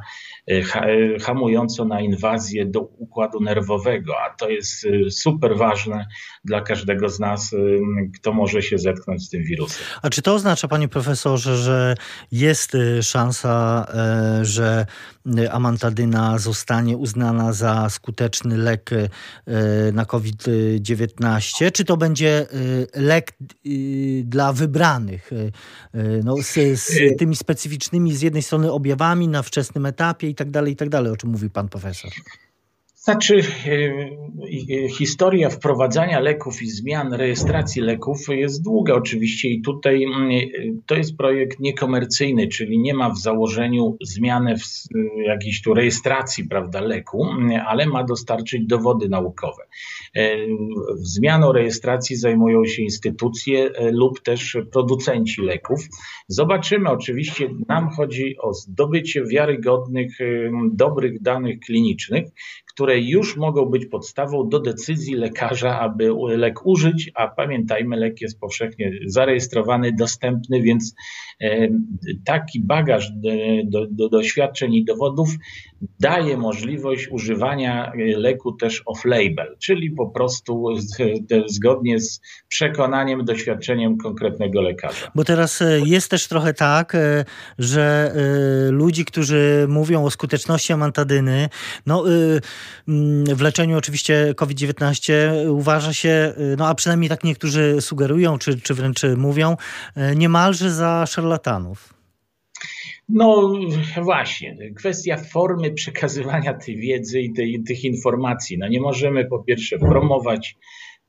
e, 0.52 0.54
e, 0.54 1.20
hamująco 1.20 1.86
na 1.86 2.02
inwazję 2.02 2.66
do 2.66 2.82
układu 2.82 3.40
nerwowego, 3.40 4.14
a 4.20 4.36
to 4.36 4.50
jest 4.50 4.86
e, 4.86 5.12
super 5.12 5.58
ważne 5.58 6.06
dla 6.46 6.62
każdego 6.62 7.10
z 7.10 7.20
nas, 7.20 7.56
kto 8.16 8.34
może 8.34 8.62
się 8.62 8.78
zetknąć 8.78 9.24
z 9.24 9.30
tym 9.30 9.44
wirusem. 9.44 9.84
A 10.02 10.10
czy 10.10 10.22
to 10.22 10.34
oznacza, 10.34 10.68
panie 10.68 10.88
profesorze, 10.88 11.58
że 11.58 11.96
jest 12.32 12.78
szansa, 13.02 13.88
że 14.42 14.86
amantadyna 15.52 16.38
zostanie 16.38 16.98
uznana 16.98 17.54
za 17.54 17.90
skuteczny 17.90 18.58
lek 18.58 18.67
e, 18.72 19.92
na 19.92 20.06
COVID-19? 20.06 21.72
Czy 21.72 21.86
to 21.86 21.98
będzie 21.98 22.48
e, 22.94 23.02
lek 23.02 23.34
dla 24.24 24.54
wybranych, 24.54 25.32
no, 26.24 26.36
z, 26.42 26.80
z 26.80 27.18
tymi 27.18 27.36
specyficznymi 27.36 28.16
z 28.16 28.22
jednej 28.22 28.44
strony 28.44 28.72
objawami 28.72 29.28
na 29.28 29.42
wczesnym 29.42 29.86
etapie 29.86 30.30
i 30.30 30.36
tak 30.36 30.52
dalej, 30.52 30.74
i 30.74 30.76
tak 30.76 30.90
dalej, 30.90 31.12
o 31.12 31.18
czym 31.18 31.30
mówił 31.30 31.50
pan 31.50 31.70
profesor? 31.70 32.12
Znaczy, 33.08 33.42
historia 34.98 35.50
wprowadzania 35.50 36.20
leków 36.20 36.62
i 36.62 36.70
zmian 36.70 37.14
rejestracji 37.14 37.82
leków 37.82 38.18
jest 38.30 38.64
długa 38.64 38.94
oczywiście 38.94 39.50
i 39.50 39.62
tutaj 39.62 40.04
mm, 40.04 40.30
to 40.86 40.96
jest 40.96 41.18
projekt 41.18 41.60
niekomercyjny, 41.60 42.48
czyli 42.48 42.80
nie 42.80 42.94
ma 42.94 43.10
w 43.10 43.18
założeniu 43.18 43.98
zmiany 44.02 44.58
w 44.58 44.64
jakiejś 45.26 45.62
tu 45.62 45.74
rejestracji 45.74 46.48
prawda, 46.48 46.82
leku, 46.82 47.26
ale 47.68 47.86
ma 47.86 48.04
dostarczyć 48.04 48.66
dowody 48.66 49.10
naukowe. 49.10 49.64
Zmianą 50.96 51.52
rejestracji 51.52 52.16
zajmują 52.16 52.66
się 52.66 52.82
instytucje 52.82 53.70
lub 53.92 54.22
też 54.22 54.58
producenci 54.72 55.42
leków. 55.42 55.80
Zobaczymy, 56.28 56.90
oczywiście 56.90 57.50
nam 57.68 57.90
chodzi 57.90 58.38
o 58.38 58.54
zdobycie 58.54 59.24
wiarygodnych, 59.24 60.18
dobrych 60.72 61.22
danych 61.22 61.60
klinicznych, 61.60 62.26
które 62.78 63.00
już 63.00 63.38
mogą 63.38 63.66
być 63.66 63.86
podstawą 63.86 64.50
do 64.50 64.60
decyzji 64.60 65.16
lekarza, 65.16 65.80
aby 65.80 66.12
lek 66.28 66.66
użyć, 66.66 67.12
a 67.16 67.28
pamiętajmy, 67.28 67.98
lek 67.98 68.22
jest 68.22 68.40
powszechnie 68.40 68.92
zarejestrowany, 69.06 69.94
dostępny, 69.94 70.62
więc 70.62 70.96
e, 71.42 71.68
taki 72.26 72.60
bagaż 72.60 73.12
do, 73.66 73.88
do 73.88 74.10
doświadczeń 74.10 74.74
i 74.74 74.86
dowodów 74.86 75.30
daje 76.00 76.38
możliwość 76.38 77.08
używania 77.12 77.92
leku 78.18 78.52
też 78.52 78.84
off-label, 78.86 79.48
czyli 79.60 79.92
po 79.92 80.10
prostu 80.10 80.66
zgodnie 81.48 82.00
z 82.00 82.22
przekonaniem, 82.48 83.26
doświadczeniem 83.26 83.98
konkretnego 83.98 84.62
lekarza. 84.62 85.12
Bo 85.16 85.24
teraz 85.24 85.62
e, 85.62 85.80
jest 85.86 86.12
też 86.12 86.28
trochę 86.28 86.54
tak, 86.54 86.96
e, 86.96 87.26
że 87.60 88.14
ludzi, 88.72 89.06
którzy 89.06 89.66
mówią 89.70 90.06
o 90.06 90.12
skuteczności 90.12 90.74
amantadyny, 90.74 91.50
no 91.86 92.04
w 93.36 93.42
leczeniu 93.42 93.78
oczywiście 93.78 94.34
COVID-19 94.36 95.14
uważa 95.50 95.94
się, 95.94 96.34
y, 96.38 96.56
no 96.58 96.68
a 96.68 96.76
przynajmniej 96.76 97.10
tak 97.10 97.24
niektórzy 97.24 97.82
sugerują, 97.82 98.38
czy, 98.38 98.62
czy 98.62 98.74
wręcz 98.74 99.04
mówią, 99.18 99.58
y, 99.98 100.16
niemalże 100.16 100.72
za 100.72 101.06
szarlatanów. 101.06 101.94
No 103.10 103.54
właśnie, 104.02 104.58
kwestia 104.76 105.18
formy 105.18 105.72
przekazywania 105.72 106.54
tej 106.54 106.78
wiedzy 106.78 107.22
i 107.22 107.34
tej, 107.34 107.64
tych 107.64 107.84
informacji. 107.84 108.58
No 108.58 108.68
nie 108.68 108.82
możemy 108.82 109.26
po 109.26 109.40
pierwsze 109.40 109.80
promować 109.80 110.58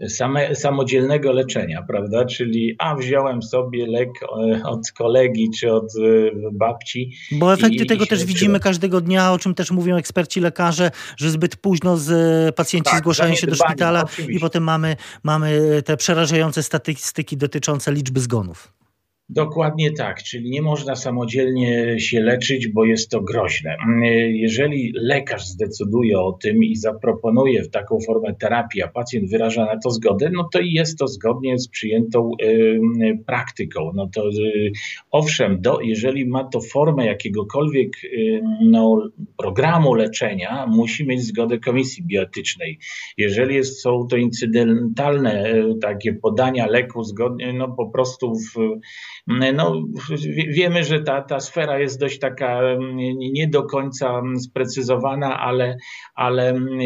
same, 0.08 0.54
samodzielnego 0.54 1.32
leczenia, 1.32 1.82
prawda? 1.82 2.24
Czyli 2.24 2.76
a 2.78 2.94
wziąłem 2.94 3.42
sobie 3.42 3.86
lek 3.86 4.08
e, 4.22 4.62
od 4.64 4.90
kolegi 4.92 5.50
czy 5.60 5.72
od 5.72 5.84
e, 5.84 6.30
babci. 6.52 7.12
Bo 7.32 7.52
efekty 7.52 7.84
i, 7.84 7.86
tego 7.86 8.04
i 8.04 8.06
też 8.06 8.24
widzimy 8.24 8.60
każdego 8.60 9.00
dnia, 9.00 9.32
o 9.32 9.38
czym 9.38 9.54
też 9.54 9.70
mówią 9.70 9.96
eksperci 9.96 10.40
lekarze, 10.40 10.90
że 11.16 11.30
zbyt 11.30 11.56
późno 11.56 11.96
z, 11.96 12.10
e, 12.48 12.52
pacjenci 12.52 12.90
tak, 12.90 12.98
zgłaszają 12.98 13.34
się 13.34 13.46
do 13.46 13.54
szpitala 13.54 14.04
oczywiście. 14.04 14.32
i 14.32 14.40
potem 14.40 14.62
mamy, 14.62 14.96
mamy 15.22 15.60
te 15.84 15.96
przerażające 15.96 16.62
statystyki 16.62 17.36
dotyczące 17.36 17.92
liczby 17.92 18.20
zgonów. 18.20 18.77
Dokładnie 19.30 19.92
tak, 19.92 20.22
czyli 20.22 20.50
nie 20.50 20.62
można 20.62 20.96
samodzielnie 20.96 22.00
się 22.00 22.20
leczyć, 22.20 22.68
bo 22.68 22.84
jest 22.84 23.10
to 23.10 23.20
groźne. 23.20 23.76
Jeżeli 24.28 24.92
lekarz 24.94 25.46
zdecyduje 25.46 26.20
o 26.20 26.32
tym 26.32 26.64
i 26.64 26.76
zaproponuje 26.76 27.62
w 27.62 27.70
taką 27.70 27.98
formę 28.06 28.34
terapii, 28.34 28.82
a 28.82 28.88
pacjent 28.88 29.30
wyraża 29.30 29.64
na 29.64 29.78
to 29.80 29.90
zgodę, 29.90 30.30
no 30.32 30.48
to 30.52 30.60
jest 30.62 30.98
to 30.98 31.08
zgodnie 31.08 31.58
z 31.58 31.68
przyjętą 31.68 32.30
y, 32.42 32.80
praktyką. 33.26 33.92
No 33.94 34.08
to 34.14 34.28
y, 34.28 34.72
owszem, 35.10 35.60
do, 35.60 35.80
jeżeli 35.80 36.26
ma 36.26 36.44
to 36.44 36.60
formę 36.60 37.06
jakiegokolwiek 37.06 38.04
y, 38.04 38.42
no, 38.62 39.08
programu 39.36 39.94
leczenia, 39.94 40.66
musi 40.66 41.06
mieć 41.06 41.22
zgodę 41.22 41.58
komisji 41.58 42.04
bioetycznej. 42.04 42.78
Jeżeli 43.16 43.54
jest, 43.54 43.80
są 43.80 44.06
to 44.10 44.16
incydentalne 44.16 45.54
takie 45.82 46.12
podania 46.12 46.66
leku 46.66 47.04
zgodnie, 47.04 47.52
no 47.52 47.68
po 47.68 47.90
prostu 47.90 48.32
w 48.34 48.78
no, 49.28 49.82
wiemy, 50.48 50.84
że 50.84 51.00
ta, 51.00 51.22
ta 51.22 51.40
sfera 51.40 51.78
jest 51.78 52.00
dość 52.00 52.18
taka 52.18 52.60
mm, 52.60 52.96
nie 53.18 53.48
do 53.48 53.62
końca 53.62 54.22
sprecyzowana, 54.38 55.40
ale, 55.40 55.76
ale 56.14 56.48
mm, 56.48 56.78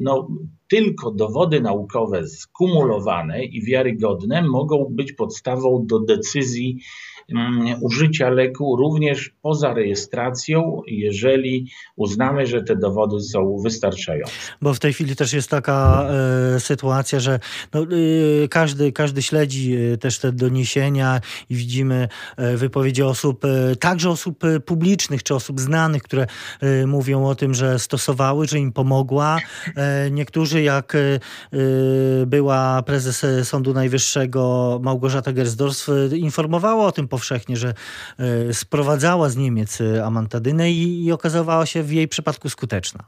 no, 0.00 0.28
tylko 0.68 1.10
dowody 1.10 1.60
naukowe 1.60 2.26
skumulowane 2.26 3.44
i 3.44 3.64
wiarygodne 3.64 4.42
mogą 4.42 4.86
być 4.90 5.12
podstawą 5.12 5.86
do 5.86 6.00
decyzji 6.00 6.78
Mm, 7.21 7.21
użycia 7.80 8.30
leku 8.30 8.76
również 8.76 9.30
poza 9.42 9.74
rejestracją, 9.74 10.80
jeżeli 10.86 11.70
uznamy, 11.96 12.46
że 12.46 12.62
te 12.62 12.76
dowody 12.76 13.20
są 13.20 13.56
wystarczające. 13.64 14.32
Bo 14.62 14.74
w 14.74 14.78
tej 14.78 14.92
chwili 14.92 15.16
też 15.16 15.32
jest 15.32 15.50
taka 15.50 16.06
e, 16.56 16.60
sytuacja, 16.60 17.20
że 17.20 17.40
no, 17.74 17.82
e, 17.82 17.86
każdy, 18.48 18.92
każdy 18.92 19.22
śledzi 19.22 19.74
e, 19.74 19.96
też 19.96 20.18
te 20.18 20.32
doniesienia 20.32 21.20
i 21.50 21.54
widzimy 21.56 22.08
e, 22.36 22.56
wypowiedzi 22.56 23.02
osób, 23.02 23.44
e, 23.44 23.76
także 23.76 24.10
osób 24.10 24.44
e, 24.44 24.60
publicznych 24.60 25.22
czy 25.22 25.34
osób 25.34 25.60
znanych, 25.60 26.02
które 26.02 26.26
mówią 26.86 27.26
o 27.26 27.34
tym, 27.34 27.54
że 27.54 27.78
stosowały, 27.78 28.48
że 28.48 28.58
im 28.58 28.72
pomogła. 28.72 29.38
Niektórzy, 30.10 30.62
jak 30.62 30.96
była 32.26 32.82
prezes 32.82 33.26
Sądu 33.42 33.74
Najwyższego 33.74 34.80
Małgorzata 34.82 35.32
Gersdorf, 35.32 35.86
informowała 36.16 36.86
o 36.86 36.92
tym 36.92 37.08
powszechnie, 37.22 37.56
że 37.56 37.74
e, 38.18 38.54
sprowadzała 38.54 39.28
z 39.28 39.36
Niemiec 39.36 39.80
e, 39.80 40.04
amantadynę 40.04 40.70
i, 40.70 41.06
i 41.06 41.12
się 41.64 41.82
w 41.82 41.92
jej 41.92 42.08
przypadku 42.08 42.48
skuteczna. 42.48 43.04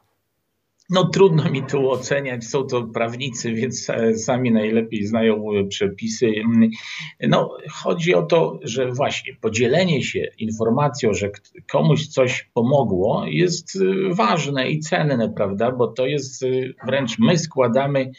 No 0.91 1.09
trudno 1.09 1.51
mi 1.51 1.63
tu 1.63 1.91
oceniać, 1.91 2.45
są 2.45 2.65
to 2.67 2.83
prawnicy, 2.83 3.55
więc 3.55 3.91
e, 3.91 4.15
sami 4.15 4.53
najlepiej 4.53 5.07
znają 5.07 5.45
przepisy. 5.69 6.33
No 7.29 7.57
chodzi 7.73 8.15
o 8.15 8.23
to, 8.23 8.59
że 8.63 8.93
właśnie 8.93 9.35
podzielenie 9.41 10.03
się 10.03 10.29
informacją, 10.39 11.15
że 11.15 11.31
komuś 11.73 12.07
coś 12.07 12.51
pomogło 12.55 13.27
jest 13.27 13.79
ważne 14.11 14.71
i 14.71 14.81
cenne, 14.81 15.33
prawda, 15.37 15.73
bo 15.73 15.87
to 15.87 16.07
jest 16.07 16.45
wręcz 16.87 17.19
my 17.19 17.39
składamy 17.39 18.11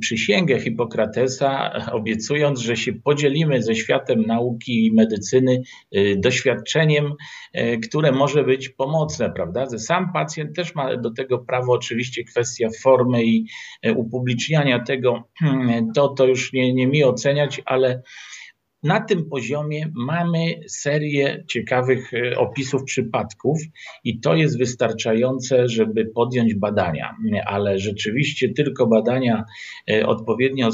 przysięgę 0.00 0.60
Hipokratesa, 0.60 1.72
obiecując, 1.92 2.60
że 2.60 2.76
się 2.76 2.92
podzielimy 2.92 3.62
ze 3.62 3.74
światem 3.74 4.22
nauki 4.22 4.86
i 4.86 4.92
medycyny 4.92 5.62
y, 5.96 6.16
doświadczeniem, 6.18 7.14
y, 7.56 7.78
które 7.78 8.12
może 8.12 8.44
być 8.44 8.68
pomocne, 8.68 9.30
prawda? 9.30 9.66
Sam 9.78 10.12
pacjent 10.12 10.56
też 10.56 10.74
ma 10.74 10.96
do 10.96 11.10
tego 11.10 11.38
prawo, 11.38 11.72
oczywiście 11.72 12.24
kwestia 12.24 12.68
formy 12.82 13.24
i 13.24 13.46
upubliczniania 13.96 14.78
tego, 14.78 15.28
to, 15.94 16.08
to 16.08 16.26
już 16.26 16.52
nie, 16.52 16.74
nie 16.74 16.86
mi 16.86 17.04
oceniać, 17.04 17.62
ale 17.64 18.02
na 18.82 19.00
tym 19.00 19.28
poziomie 19.28 19.92
mamy 19.94 20.60
serię 20.68 21.44
ciekawych 21.48 22.14
e, 22.14 22.38
opisów 22.38 22.84
przypadków 22.84 23.58
i 24.04 24.20
to 24.20 24.34
jest 24.34 24.58
wystarczające, 24.58 25.68
żeby 25.68 26.06
podjąć 26.06 26.54
badania, 26.54 27.16
ale 27.46 27.78
rzeczywiście 27.78 28.48
tylko 28.48 28.86
badania 28.86 29.44
e, 29.90 30.06
odpowiednio 30.06 30.70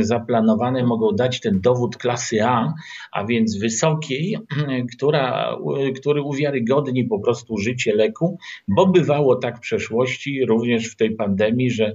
zaplanowane 0.00 0.84
mogą 0.84 1.12
dać 1.12 1.40
ten 1.40 1.60
dowód 1.60 1.96
klasy 1.96 2.44
A, 2.44 2.74
a 3.12 3.24
więc 3.24 3.58
wysokiej, 3.58 4.36
która, 4.96 5.56
który 6.00 6.22
uwiarygodni 6.22 7.04
po 7.04 7.18
prostu 7.18 7.58
życie 7.58 7.94
leku, 7.94 8.38
bo 8.68 8.86
bywało 8.86 9.36
tak 9.36 9.56
w 9.56 9.60
przeszłości, 9.60 10.46
również 10.46 10.88
w 10.88 10.96
tej 10.96 11.16
pandemii, 11.16 11.70
że 11.70 11.94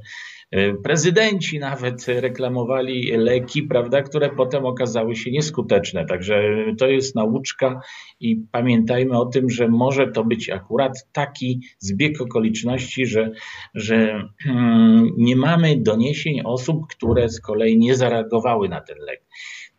prezydenci 0.83 1.59
nawet 1.59 2.07
reklamowali 2.07 3.11
leki, 3.17 3.63
prawda, 3.63 4.01
które 4.01 4.29
potem 4.29 4.65
okazały 4.65 5.15
się 5.15 5.31
nieskuteczne. 5.31 6.05
Także 6.05 6.43
to 6.79 6.87
jest 6.87 7.15
nauczka 7.15 7.81
i 8.19 8.35
pamiętajmy 8.51 9.19
o 9.19 9.25
tym, 9.25 9.49
że 9.49 9.67
może 9.67 10.07
to 10.07 10.23
być 10.23 10.49
akurat 10.49 11.07
taki 11.11 11.61
zbieg 11.79 12.21
okoliczności, 12.21 13.05
że, 13.05 13.31
że 13.73 14.27
hmm, 14.43 15.09
nie 15.17 15.35
mamy 15.35 15.77
doniesień 15.77 16.41
osób, 16.45 16.87
które 16.87 17.29
z 17.29 17.41
kolei 17.41 17.77
nie 17.77 17.95
zareagowały 17.95 18.69
na 18.69 18.81
ten 18.81 18.97
lek. 18.97 19.21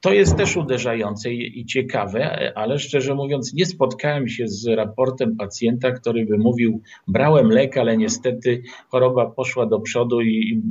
To 0.03 0.12
jest 0.12 0.37
też 0.37 0.57
uderzające 0.57 1.33
i 1.33 1.67
ciekawe, 1.67 2.53
ale 2.55 2.79
szczerze 2.79 3.15
mówiąc, 3.15 3.55
nie 3.55 3.67
spotkałem 3.67 4.29
się 4.29 4.49
z 4.49 4.67
raportem 4.67 5.37
pacjenta, 5.37 5.91
który 5.91 6.27
by 6.27 6.38
mówił: 6.38 6.81
Brałem 7.09 7.51
lek, 7.51 7.79
ale 7.79 7.97
niestety 7.97 8.62
choroba 8.88 9.31
poszła 9.31 9.67
do 9.67 9.81
przodu 9.81 10.21
i 10.21 10.62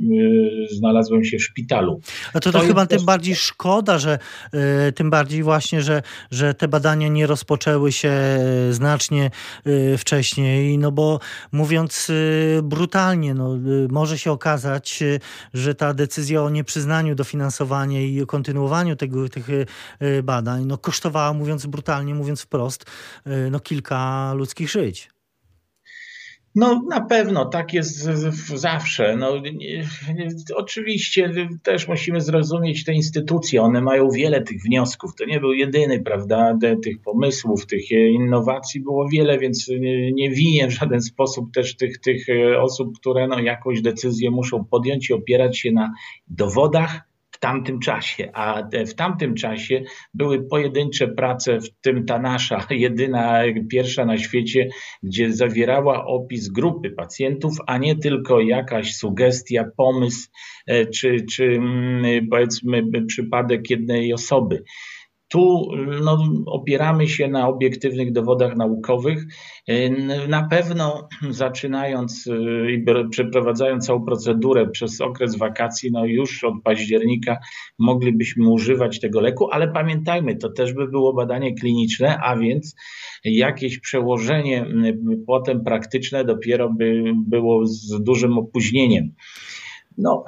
y, 0.70 0.74
znalazłem 0.74 1.24
się 1.24 1.38
w 1.38 1.42
szpitalu. 1.42 2.00
A 2.34 2.40
to, 2.40 2.52
to, 2.52 2.58
to 2.58 2.66
chyba 2.66 2.86
też... 2.86 2.98
tym 2.98 3.06
bardziej 3.06 3.34
szkoda, 3.34 3.98
że 3.98 4.18
y, 4.88 4.92
tym 4.92 5.10
bardziej 5.10 5.42
właśnie, 5.42 5.82
że, 5.82 6.02
że 6.30 6.54
te 6.54 6.68
badania 6.68 7.08
nie 7.08 7.26
rozpoczęły 7.26 7.92
się 7.92 8.12
y, 8.70 8.72
znacznie 8.72 9.30
y, 9.66 9.98
wcześniej, 9.98 10.78
no 10.78 10.92
bo 10.92 11.20
mówiąc 11.52 12.10
y, 12.10 12.60
brutalnie, 12.62 13.34
no, 13.34 13.56
y, 13.56 13.88
może 13.90 14.18
się 14.18 14.32
okazać, 14.32 15.02
że 15.54 15.74
ta 15.74 15.94
decyzja 15.94 16.42
o 16.42 16.50
nieprzyznaniu 16.50 17.14
dofinansowania 17.14 18.00
i 18.00 18.26
kontynuowaniu 18.26 18.96
tego 18.96 19.21
tych 19.28 19.50
y, 19.50 19.66
y, 20.02 20.22
badań 20.22 20.64
no, 20.66 20.78
kosztowała, 20.78 21.32
mówiąc 21.32 21.66
brutalnie, 21.66 22.14
mówiąc 22.14 22.42
wprost, 22.42 22.84
y, 23.26 23.50
no, 23.50 23.60
kilka 23.60 24.32
ludzkich 24.34 24.70
żyć. 24.70 25.08
No 26.54 26.82
na 26.88 27.00
pewno, 27.00 27.44
tak 27.44 27.72
jest 27.72 27.96
zawsze. 28.54 29.16
No, 29.16 29.42
oczywiście 30.56 31.30
też 31.62 31.88
musimy 31.88 32.20
zrozumieć 32.20 32.84
te 32.84 32.92
instytucje, 32.92 33.62
one 33.62 33.80
mają 33.80 34.10
wiele 34.10 34.42
tych 34.42 34.62
wniosków. 34.62 35.14
To 35.14 35.24
nie 35.24 35.40
był 35.40 35.52
jedyny, 35.52 36.00
prawda, 36.00 36.58
tych 36.82 37.00
pomysłów, 37.02 37.66
tych 37.66 37.90
innowacji 37.90 38.80
było 38.80 39.08
wiele, 39.08 39.38
więc 39.38 39.68
nie, 39.68 40.12
nie 40.12 40.30
winię 40.30 40.68
w 40.68 40.70
żaden 40.70 41.02
sposób 41.02 41.52
też 41.54 41.76
tych, 41.76 41.98
tych 41.98 42.26
osób, 42.60 42.98
które 42.98 43.28
no, 43.28 43.40
jakąś 43.40 43.82
decyzję 43.82 44.30
muszą 44.30 44.64
podjąć 44.64 45.10
i 45.10 45.12
opierać 45.12 45.58
się 45.58 45.72
na 45.72 45.92
dowodach, 46.28 47.11
tamtym 47.42 47.78
czasie, 47.80 48.30
a 48.34 48.62
w 48.86 48.94
tamtym 48.94 49.34
czasie 49.34 49.82
były 50.14 50.48
pojedyncze 50.48 51.08
prace, 51.08 51.60
w 51.60 51.70
tym 51.80 52.06
ta 52.06 52.18
nasza, 52.18 52.66
jedyna, 52.70 53.42
pierwsza 53.70 54.04
na 54.04 54.18
świecie, 54.18 54.68
gdzie 55.02 55.32
zawierała 55.32 56.06
opis 56.06 56.48
grupy 56.48 56.90
pacjentów, 56.90 57.56
a 57.66 57.78
nie 57.78 57.96
tylko 57.96 58.40
jakaś 58.40 58.94
sugestia, 58.94 59.64
pomysł 59.76 60.28
e, 60.66 60.86
czy, 60.86 61.16
czy 61.32 61.44
mm, 61.44 62.28
powiedzmy 62.30 62.82
przypadek 63.06 63.70
jednej 63.70 64.12
osoby. 64.12 64.62
Tu 65.32 65.68
no, 66.02 66.18
opieramy 66.46 67.08
się 67.08 67.28
na 67.28 67.48
obiektywnych 67.48 68.12
dowodach 68.12 68.56
naukowych. 68.56 69.24
Na 70.28 70.48
pewno 70.48 71.08
zaczynając 71.30 72.28
i 72.70 72.84
przeprowadzając 73.10 73.86
całą 73.86 74.04
procedurę 74.04 74.68
przez 74.70 75.00
okres 75.00 75.36
wakacji, 75.36 75.90
no 75.92 76.04
już 76.04 76.44
od 76.44 76.54
października 76.64 77.38
moglibyśmy 77.78 78.48
używać 78.48 79.00
tego 79.00 79.20
leku, 79.20 79.48
ale 79.50 79.68
pamiętajmy, 79.68 80.36
to 80.36 80.48
też 80.48 80.72
by 80.72 80.88
było 80.88 81.12
badanie 81.12 81.54
kliniczne, 81.54 82.18
a 82.18 82.36
więc 82.36 82.76
jakieś 83.24 83.78
przełożenie 83.78 84.66
potem 85.26 85.64
praktyczne 85.64 86.24
dopiero 86.24 86.70
by 86.78 87.02
było 87.26 87.66
z 87.66 88.02
dużym 88.02 88.38
opóźnieniem. 88.38 89.14
No, 89.98 90.24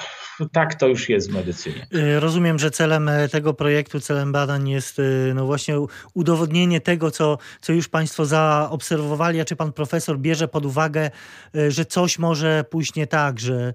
tak 0.53 0.75
to 0.75 0.88
już 0.88 1.09
jest 1.09 1.31
w 1.31 1.35
medycynie. 1.35 1.87
Y, 1.94 2.20
rozumiem, 2.20 2.59
że 2.59 2.70
celem 2.70 3.09
e, 3.09 3.29
tego 3.29 3.55
projektu, 3.55 4.01
celem 4.01 4.33
badań 4.33 4.68
jest 4.68 4.99
y, 4.99 5.33
no 5.35 5.47
właśnie 5.47 5.75
udowodnienie 6.14 6.81
tego, 6.81 7.11
co, 7.11 7.38
co 7.61 7.73
już 7.73 7.88
Państwo 7.88 8.27
zaobserwowali, 8.27 9.40
a 9.40 9.44
czy 9.44 9.57
Pan 9.57 9.73
Profesor 9.73 10.18
bierze 10.18 10.49
pod 10.49 10.66
uwagę, 10.66 11.11
y, 11.57 11.70
że 11.70 11.85
coś 11.85 12.18
może 12.18 12.64
pójść 12.70 12.94
nie 12.94 13.07
tak, 13.07 13.40
że 13.40 13.73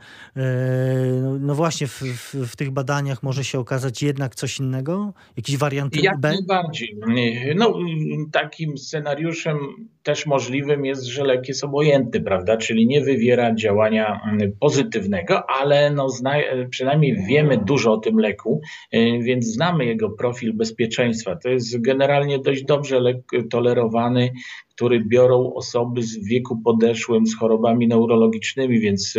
no, 1.21 1.39
no 1.39 1.55
właśnie 1.55 1.87
w, 1.87 2.01
w, 2.01 2.35
w, 2.51 2.55
tych 2.55 2.71
badaniach 2.71 3.23
może 3.23 3.43
się 3.43 3.59
okazać 3.59 4.03
jednak 4.03 4.35
coś 4.35 4.59
innego? 4.59 5.13
Jakiś 5.37 5.57
wariant 5.57 5.95
Jak 5.95 6.19
B? 6.19 6.29
najbardziej. 6.29 6.97
No, 7.55 7.73
takim 8.31 8.77
scenariuszem 8.77 9.57
też 10.03 10.25
możliwym 10.25 10.85
jest, 10.85 11.05
że 11.05 11.23
lek 11.23 11.47
jest 11.47 11.63
obojętny, 11.63 12.21
prawda? 12.21 12.57
Czyli 12.57 12.87
nie 12.87 13.01
wywiera 13.01 13.55
działania 13.55 14.21
pozytywnego, 14.59 15.49
ale 15.49 15.91
no, 15.91 16.09
zna, 16.09 16.33
przynajmniej 16.69 17.15
wiemy 17.29 17.57
dużo 17.57 17.93
o 17.93 17.97
tym 17.97 18.17
leku, 18.19 18.61
więc 19.21 19.45
znamy 19.45 19.85
jego 19.85 20.09
profil 20.09 20.53
bezpieczeństwa. 20.53 21.35
To 21.35 21.49
jest 21.49 21.81
generalnie 21.81 22.39
dość 22.39 22.63
dobrze 22.63 22.99
lek 22.99 23.17
tolerowany, 23.49 24.31
który 24.75 25.05
biorą 25.05 25.53
osoby 25.53 26.03
z 26.03 26.25
wieku 26.25 26.61
podeszłym 26.65 27.27
z 27.27 27.37
chorobami 27.37 27.87
neurologicznymi, 27.87 28.79
więc 28.79 29.13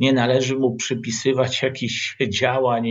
nie 0.00 0.12
należy 0.12 0.58
mu 0.58 0.76
przypisywać 0.76 1.62
jakichś 1.62 2.16
działań 2.28 2.86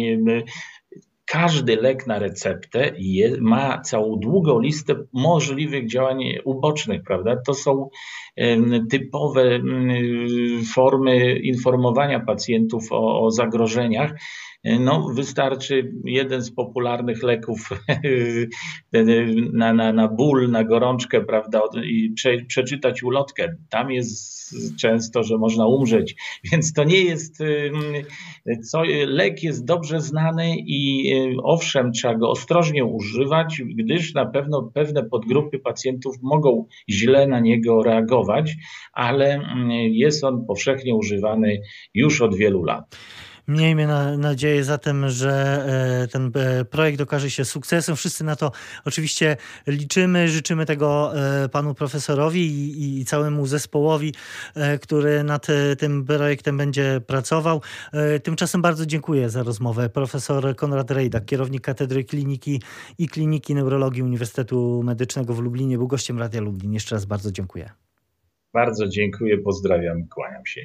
każdy 1.26 1.76
lek 1.76 2.08
na 2.08 2.20
receptę 2.20 2.94
ma 3.40 3.82
całą 3.82 4.20
długą 4.20 4.60
listę 4.60 4.96
możliwych 5.14 5.90
działań 5.90 6.24
ubocznych, 6.44 7.04
prawda? 7.04 7.36
To 7.46 7.54
są 7.54 7.90
typowe 8.90 9.60
formy 10.74 11.40
informowania 11.40 12.20
pacjentów 12.20 12.92
o, 12.92 13.22
o 13.26 13.32
zagrożeniach. 13.32 14.14
No, 14.80 15.10
wystarczy 15.13 15.93
jeden 16.06 16.41
z 16.41 16.51
popularnych 16.51 17.23
leków 17.23 17.69
na, 19.54 19.73
na, 19.73 19.93
na 19.93 20.08
ból, 20.08 20.51
na 20.51 20.63
gorączkę, 20.63 21.21
prawda, 21.21 21.62
i 21.84 22.12
prze, 22.15 22.38
przeczytać 22.47 23.04
ulotkę. 23.04 23.56
Tam 23.69 23.91
jest 23.91 24.36
często, 24.80 25.23
że 25.23 25.38
można 25.38 25.67
umrzeć, 25.67 26.15
więc 26.51 26.73
to 26.73 26.84
nie 26.84 27.01
jest. 27.01 27.38
Co, 28.63 28.84
lek 29.08 29.43
jest 29.43 29.65
dobrze 29.65 30.01
znany 30.01 30.56
i 30.58 31.13
owszem, 31.43 31.91
trzeba 31.91 32.15
go 32.15 32.30
ostrożnie 32.30 32.86
używać, 32.86 33.62
gdyż 33.75 34.13
na 34.13 34.25
pewno 34.25 34.71
pewne 34.73 35.04
podgrupy 35.04 35.60
pacjentów 35.60 36.15
mogą 36.21 36.65
źle 36.89 37.28
na 37.28 37.39
niego 37.39 37.84
reagować, 37.84 38.56
ale 38.93 39.41
jest 39.91 40.23
on 40.23 40.45
powszechnie 40.45 40.95
używany 40.95 41.62
już 41.93 42.21
od 42.21 42.36
wielu 42.36 42.63
lat. 42.63 42.95
Miejmy 43.47 43.88
na, 43.88 44.17
nadzieję 44.17 44.63
zatem, 44.63 45.10
że 45.10 45.65
e, 46.03 46.08
ten 46.08 46.31
e, 46.36 46.65
projekt 46.65 47.01
okaże 47.01 47.31
się 47.31 47.45
sukcesem. 47.45 47.95
Wszyscy 47.95 48.23
na 48.23 48.36
to 48.36 48.51
oczywiście 48.86 49.38
liczymy. 49.67 50.27
Życzymy 50.27 50.65
tego 50.65 51.12
e, 51.43 51.49
panu 51.49 51.73
profesorowi 51.73 52.41
i, 52.41 52.99
i 52.99 53.05
całemu 53.05 53.45
zespołowi, 53.45 54.13
który 54.81 55.23
nad 55.23 55.47
tym 55.77 56.05
projektem 56.05 56.58
będzie 56.58 57.01
pracował. 57.08 57.62
Tymczasem 58.23 58.62
bardzo 58.62 58.86
dziękuję 58.86 59.29
za 59.29 59.43
rozmowę. 59.43 59.89
Profesor 59.89 60.55
Konrad 60.55 60.91
Rejdak, 60.91 61.25
kierownik 61.25 61.62
Katedry 61.62 62.03
Kliniki 62.03 62.62
i 62.97 63.10
Kliniki 63.10 63.55
Neurologii 63.55 64.03
Uniwersytetu 64.03 64.81
Medycznego 64.84 65.34
w 65.34 65.39
Lublinie, 65.39 65.77
był 65.77 65.88
gościem 65.88 66.19
Radia 66.19 66.41
Lublin. 66.41 66.73
Jeszcze 66.73 66.95
raz 66.95 67.05
bardzo 67.05 67.31
dziękuję. 67.31 67.69
Bardzo 68.53 68.88
dziękuję, 68.88 69.38
pozdrawiam, 69.38 70.08
kłaniam 70.08 70.45
się. 70.45 70.62